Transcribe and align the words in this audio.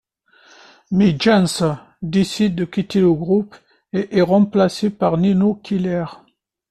Mais 0.89 1.15
Jens 1.19 1.75
décide 2.01 2.55
de 2.55 2.65
quitter 2.65 3.01
le 3.01 3.13
groupe, 3.13 3.55
et 3.93 4.17
est 4.17 4.23
remplacé 4.23 4.89
par 4.89 5.17
Nino 5.19 5.53
Keller. 5.53 6.05